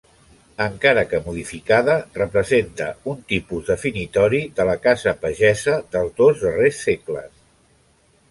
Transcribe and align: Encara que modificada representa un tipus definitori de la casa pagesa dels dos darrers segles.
Encara 0.63 1.01
que 1.09 1.17
modificada 1.25 1.97
representa 2.21 2.87
un 3.11 3.19
tipus 3.33 3.69
definitori 3.73 4.41
de 4.61 4.67
la 4.71 4.75
casa 4.87 5.15
pagesa 5.27 5.75
dels 5.97 6.17
dos 6.23 6.41
darrers 6.47 6.81
segles. 6.89 7.29